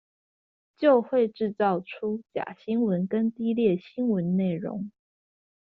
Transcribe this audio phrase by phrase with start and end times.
[0.77, 4.89] 就會製造出假新聞跟低劣新聞內容